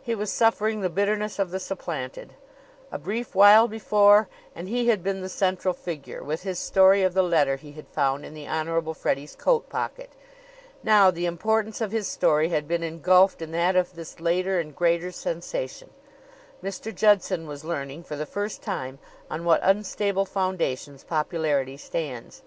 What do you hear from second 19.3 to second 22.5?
on what unstable foundations popularity stands.